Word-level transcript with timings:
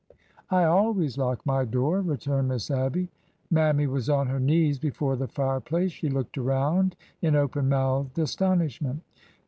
I 0.49 0.63
always 0.63 1.19
lock 1.19 1.45
my 1.45 1.63
door," 1.63 2.01
returned 2.01 2.47
Miss 2.47 2.71
Abby. 2.71 3.07
Mammy 3.51 3.85
was 3.85 4.09
on 4.09 4.25
her 4.29 4.39
knees 4.39 4.79
before 4.79 5.15
the 5.15 5.27
fireplace. 5.27 5.91
She 5.91 6.09
looked 6.09 6.39
around 6.39 6.95
in 7.21 7.35
open 7.35 7.69
mouthed 7.69 8.17
astonishment. 8.17 9.03